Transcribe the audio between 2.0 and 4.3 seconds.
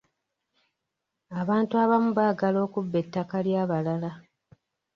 baagala okubba ettaka ly'abalala.